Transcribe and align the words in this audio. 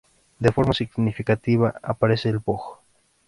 De 0.39 0.51
forma 0.51 0.73
significativa 0.73 1.75
aparece 1.83 2.27
el 2.29 2.39
boj. 2.39 2.79